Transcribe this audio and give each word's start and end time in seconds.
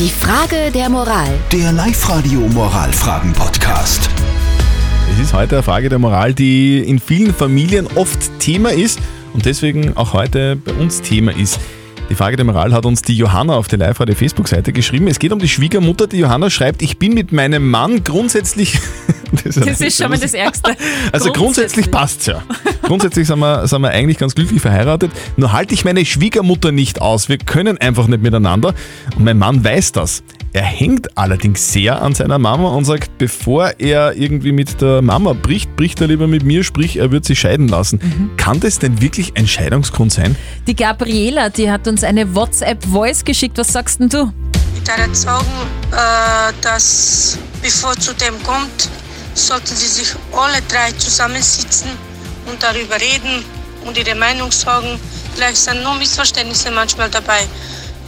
Die 0.00 0.08
Frage 0.08 0.70
der 0.72 0.88
Moral. 0.88 1.28
Der 1.52 1.72
Live-Radio 1.72 2.40
Moralfragen-Podcast. 2.40 4.08
Es 5.12 5.20
ist 5.20 5.34
heute 5.34 5.56
eine 5.56 5.62
Frage 5.62 5.90
der 5.90 5.98
Moral, 5.98 6.32
die 6.32 6.78
in 6.78 6.98
vielen 6.98 7.34
Familien 7.34 7.86
oft 7.96 8.38
Thema 8.38 8.70
ist 8.72 8.98
und 9.34 9.44
deswegen 9.44 9.94
auch 9.98 10.14
heute 10.14 10.56
bei 10.56 10.72
uns 10.72 11.02
Thema 11.02 11.36
ist. 11.36 11.60
Die 12.10 12.16
Frage 12.16 12.34
der 12.36 12.44
Moral 12.44 12.72
hat 12.72 12.86
uns 12.86 13.02
die 13.02 13.16
Johanna 13.16 13.54
auf 13.54 13.68
der 13.68 13.78
Live-Radio 13.78 14.16
Facebook-Seite 14.16 14.72
geschrieben. 14.72 15.06
Es 15.06 15.20
geht 15.20 15.30
um 15.32 15.38
die 15.38 15.48
Schwiegermutter. 15.48 16.08
Die 16.08 16.18
Johanna 16.18 16.50
schreibt, 16.50 16.82
ich 16.82 16.98
bin 16.98 17.14
mit 17.14 17.30
meinem 17.32 17.70
Mann 17.70 18.02
grundsätzlich... 18.04 18.78
Das 19.44 19.56
ist 19.56 19.96
schon 19.96 20.10
mal 20.10 20.18
das 20.18 20.34
Ärgste. 20.34 20.74
Also 21.12 21.30
grundsätzlich 21.30 21.88
passt's 21.88 22.26
ja. 22.26 22.42
Grundsätzlich 22.82 23.28
sind 23.28 23.38
wir, 23.38 23.64
sind 23.68 23.80
wir 23.80 23.90
eigentlich 23.90 24.18
ganz 24.18 24.34
glücklich 24.34 24.60
verheiratet. 24.60 25.12
Nur 25.36 25.52
halte 25.52 25.72
ich 25.72 25.84
meine 25.84 26.04
Schwiegermutter 26.04 26.72
nicht 26.72 27.00
aus. 27.00 27.28
Wir 27.28 27.38
können 27.38 27.78
einfach 27.78 28.08
nicht 28.08 28.24
miteinander. 28.24 28.74
Und 29.16 29.24
mein 29.24 29.38
Mann 29.38 29.62
weiß 29.62 29.92
das. 29.92 30.24
Er 30.52 30.64
hängt 30.64 31.16
allerdings 31.16 31.72
sehr 31.72 32.02
an 32.02 32.12
seiner 32.12 32.38
Mama 32.38 32.70
und 32.70 32.84
sagt, 32.84 33.18
bevor 33.18 33.74
er 33.78 34.16
irgendwie 34.16 34.50
mit 34.50 34.80
der 34.80 35.00
Mama 35.00 35.32
bricht, 35.32 35.76
bricht 35.76 36.00
er 36.00 36.08
lieber 36.08 36.26
mit 36.26 36.42
mir, 36.42 36.64
sprich, 36.64 36.96
er 36.96 37.12
wird 37.12 37.24
sie 37.24 37.36
scheiden 37.36 37.68
lassen. 37.68 38.32
Kann 38.36 38.58
das 38.58 38.80
denn 38.80 39.00
wirklich 39.00 39.36
ein 39.36 39.46
Scheidungsgrund 39.46 40.12
sein? 40.12 40.34
Die 40.66 40.74
Gabriela, 40.74 41.50
die 41.50 41.70
hat 41.70 41.86
uns 41.86 42.02
eine 42.02 42.34
WhatsApp-Voice 42.34 43.24
geschickt. 43.24 43.58
Was 43.58 43.72
sagst 43.72 44.00
denn 44.00 44.08
du? 44.08 44.32
Ich 44.74 44.82
darf 44.82 44.98
jetzt 45.06 45.22
sagen, 45.22 45.46
äh, 45.92 46.52
dass 46.62 47.38
bevor 47.62 47.94
zu 47.96 48.12
dem 48.14 48.34
kommt, 48.42 48.88
sollten 49.34 49.76
sie 49.76 49.86
sich 49.86 50.14
alle 50.32 50.60
drei 50.68 50.90
zusammensitzen 50.98 51.90
und 52.50 52.60
darüber 52.60 52.96
reden 52.96 53.44
und 53.86 53.96
ihre 53.96 54.16
Meinung 54.16 54.50
sagen. 54.50 54.98
Vielleicht 55.34 55.58
sind 55.58 55.84
nur 55.84 55.94
Missverständnisse 55.94 56.72
manchmal 56.72 57.08
dabei. 57.08 57.42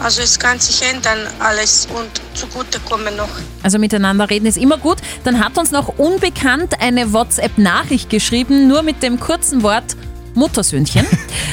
Also 0.03 0.21
es 0.23 0.39
kann 0.39 0.59
sich 0.59 0.83
ändern 0.83 1.29
alles 1.39 1.87
und 1.95 2.11
zugutekommen 2.37 3.15
noch. 3.17 3.29
Also 3.63 3.79
miteinander 3.79 4.29
reden 4.29 4.47
ist 4.47 4.59
immer 4.59 4.77
gut. 4.77 4.99
Dann 5.23 5.39
hat 5.45 5.57
uns 5.57 5.71
noch 5.71 5.97
unbekannt 5.97 6.81
eine 6.81 7.13
WhatsApp-Nachricht 7.13 8.11
geschrieben, 8.11 8.67
nur 8.67 8.83
mit 8.83 9.03
dem 9.03 9.21
kurzen 9.21 9.63
Wort 9.63 9.97
Muttersöhnchen. 10.35 11.07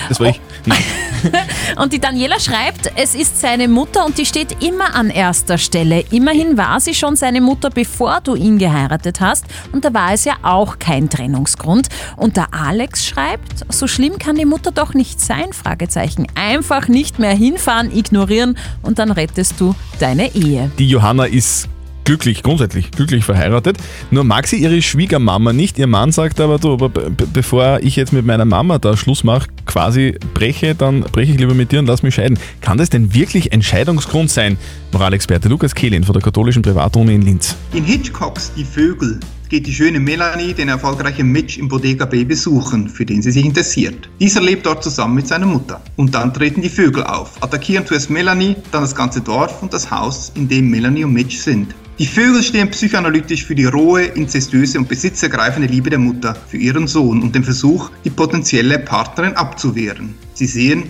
Das 0.08 0.20
war 0.20 0.28
ich. 0.28 0.42
Und 1.78 1.94
die 1.94 2.00
Daniela 2.00 2.40
schreibt, 2.40 2.92
es 2.96 3.16
ist 3.16 3.40
seine 3.40 3.68
Mutter 3.68 4.06
und 4.06 4.18
die 4.18 4.26
steht 4.26 4.64
immer 4.64 4.96
an 4.96 5.10
erster 5.10 5.58
Stelle. 5.58 6.04
Immerhin 6.12 6.58
war 6.58 6.80
sie 6.80 6.94
schon 6.94 7.16
seine 7.16 7.42
Mutter, 7.42 7.70
bevor 7.70 8.22
du 8.22 8.36
ihn 8.36 8.58
geheiratet 8.58 9.20
hast. 9.20 9.46
Und 9.72 9.86
da 9.86 9.94
war 9.94 10.14
es 10.14 10.26
ja 10.26 10.36
auch 10.44 10.80
kein 10.80 11.10
Trennungsgrund. 11.10 11.90
Und 12.16 12.38
der 12.38 12.54
Alex 12.54 13.06
schreibt, 13.06 13.66
so 13.70 13.88
schlimm 13.88 14.18
kann 14.18 14.36
die 14.36 14.46
Mutter 14.46 14.72
doch 14.72 14.94
nicht 14.94 15.20
sein? 15.20 15.54
Fragezeichen. 15.54 16.28
Einfach 16.36 16.88
nicht 16.88 17.20
mehr 17.20 17.34
hinfahren, 17.34 17.96
ignorieren 17.96 18.58
und 18.82 19.00
dann 19.00 19.12
rettest 19.12 19.60
du 19.60 19.76
deine 20.00 20.34
Ehe. 20.36 20.72
Die 20.78 20.88
Johanna 20.88 21.26
ist 21.26 21.68
glücklich, 22.10 22.42
grundsätzlich 22.42 22.90
glücklich 22.90 23.24
verheiratet. 23.24 23.78
Nur 24.10 24.24
mag 24.24 24.48
sie 24.48 24.56
ihre 24.56 24.82
Schwiegermama 24.82 25.54
nicht. 25.54 25.78
Ihr 25.78 25.86
Mann 25.86 26.12
sagt 26.12 26.40
aber, 26.42 26.58
du, 26.58 26.76
be- 26.76 26.90
bevor 27.32 27.82
ich 27.84 27.96
jetzt 27.98 28.14
mit 28.14 28.26
meiner 28.26 28.46
Mama 28.46 28.80
da 28.80 28.98
Schluss 28.98 29.24
mache, 29.24 29.48
quasi 29.68 30.16
breche, 30.34 30.74
dann 30.74 31.02
breche 31.02 31.34
ich 31.34 31.40
lieber 31.40 31.54
mit 31.54 31.72
dir 31.72 31.78
und 31.78 31.86
lass 31.86 32.02
mich 32.02 32.16
scheiden. 32.16 32.40
Kann 32.62 32.80
das 32.80 32.90
denn 32.90 33.14
wirklich 33.14 33.54
ein 33.54 33.62
Scheidungsgrund 33.62 34.32
sein? 34.32 34.58
Moralexperte 34.92 35.50
Lukas 35.50 35.76
Kehlin 35.76 36.04
von 36.04 36.14
der 36.14 36.24
katholischen 36.24 36.64
Privatuni 36.64 37.14
in 37.14 37.22
Linz. 37.22 37.56
In 37.74 37.84
Hitchcocks 37.84 38.54
Die 38.58 38.64
Vögel 38.66 39.20
geht 39.50 39.66
die 39.66 39.74
schöne 39.74 40.00
Melanie 40.00 40.54
den 40.54 40.70
erfolgreichen 40.70 41.32
Mitch 41.32 41.60
im 41.60 41.68
Bodega 41.68 42.06
Bay 42.06 42.24
besuchen, 42.24 42.88
für 42.88 43.04
den 43.04 43.24
sie 43.24 43.32
sich 43.32 43.44
interessiert. 43.44 44.08
Dieser 44.20 44.42
lebt 44.42 44.68
dort 44.68 44.84
zusammen 44.84 45.16
mit 45.16 45.28
seiner 45.28 45.48
Mutter. 45.48 45.82
Und 45.96 46.14
dann 46.14 46.34
treten 46.34 46.62
die 46.62 46.70
Vögel 46.70 47.04
auf, 47.04 47.42
attackieren 47.42 47.86
zuerst 47.86 48.12
Melanie, 48.12 48.56
dann 48.72 48.84
das 48.84 48.96
ganze 48.96 49.22
Dorf 49.22 49.62
und 49.64 49.74
das 49.74 49.90
Haus, 49.90 50.32
in 50.36 50.48
dem 50.48 50.70
Melanie 50.70 51.04
und 51.04 51.14
Mitch 51.14 51.38
sind. 51.40 51.74
Die 51.98 52.06
Vögel 52.06 52.44
stehen 52.44 52.70
psychoanalytisch 52.70 53.44
für 53.44 53.56
die 53.56 53.66
rohe, 53.66 54.04
inzestuöse 54.04 54.78
und 54.78 54.88
besitzergreifende 54.88 55.68
Liebe 55.68 55.90
der 55.90 56.00
Mutter 56.00 56.36
für 56.48 56.58
ihren 56.58 56.88
Sohn 56.88 57.22
und 57.22 57.36
den 57.36 57.44
Versuch, 57.44 57.90
die 58.06 58.10
potenzielle 58.10 58.80
Partnerin 58.80 59.34
abzuwehren. 59.34 60.16
Sie 60.34 60.46
sehen, 60.46 60.84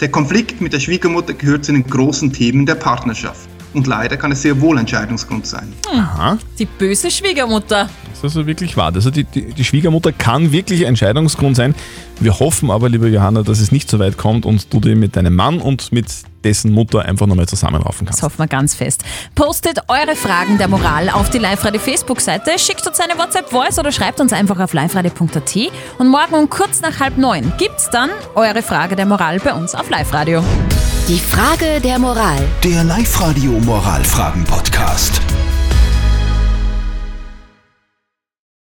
der 0.00 0.10
Konflikt 0.10 0.60
mit 0.60 0.72
der 0.72 0.80
Schwiegermutter 0.80 1.34
gehört 1.34 1.64
zu 1.66 1.72
den 1.72 1.86
großen 1.86 2.32
Themen 2.32 2.66
der 2.66 2.74
Partnerschaft. 2.74 3.48
Und 3.74 3.86
leider 3.86 4.16
kann 4.16 4.32
es 4.32 4.42
sehr 4.42 4.60
wohl 4.60 4.78
ein 4.78 4.88
Scheidungsgrund 4.88 5.46
sein. 5.46 5.72
Aha. 5.92 6.38
Die 6.58 6.64
böse 6.64 7.10
Schwiegermutter. 7.10 7.90
Das 8.22 8.32
ist 8.32 8.36
also 8.36 8.46
wirklich 8.46 8.76
wahr. 8.76 8.92
Also 8.94 9.10
die, 9.10 9.24
die, 9.24 9.52
die 9.52 9.64
Schwiegermutter 9.64 10.12
kann 10.12 10.52
wirklich 10.52 10.86
ein 10.86 10.96
Scheidungsgrund 10.96 11.56
sein. 11.56 11.74
Wir 12.18 12.38
hoffen 12.38 12.70
aber, 12.70 12.88
liebe 12.88 13.08
Johanna, 13.08 13.42
dass 13.42 13.60
es 13.60 13.72
nicht 13.72 13.90
so 13.90 13.98
weit 13.98 14.16
kommt 14.16 14.46
und 14.46 14.72
du 14.72 14.80
dir 14.80 14.96
mit 14.96 15.16
deinem 15.16 15.34
Mann 15.34 15.60
und 15.60 15.92
mit 15.92 16.06
dessen 16.42 16.72
Mutter 16.72 17.04
einfach 17.04 17.26
nochmal 17.26 17.46
zusammenraufen 17.46 18.06
kannst. 18.06 18.20
Das 18.20 18.24
hoffen 18.24 18.38
wir 18.38 18.46
ganz 18.46 18.74
fest. 18.74 19.02
Postet 19.34 19.80
eure 19.88 20.16
Fragen 20.16 20.58
der 20.58 20.68
Moral 20.68 21.10
auf 21.10 21.28
die 21.28 21.38
Live-Radio 21.38 21.80
Facebook-Seite, 21.80 22.58
schickt 22.58 22.86
uns 22.86 23.00
eine 23.00 23.18
WhatsApp-Voice 23.18 23.78
oder 23.78 23.92
schreibt 23.92 24.20
uns 24.20 24.32
einfach 24.32 24.60
auf 24.60 24.72
liveradio.at. 24.72 25.56
Und 25.98 26.08
morgen 26.08 26.34
um 26.34 26.48
kurz 26.48 26.80
nach 26.80 27.00
halb 27.00 27.18
neun 27.18 27.52
gibt's 27.58 27.90
dann 27.90 28.10
eure 28.34 28.62
Frage 28.62 28.96
der 28.96 29.06
Moral 29.06 29.40
bei 29.40 29.52
uns 29.52 29.74
auf 29.74 29.90
Live-Radio. 29.90 30.42
Die 31.08 31.18
Frage 31.18 31.80
der 31.82 31.98
Moral. 31.98 32.38
Der 32.64 32.84
Live-Radio 32.84 33.52
Moralfragen-Podcast. 33.60 35.20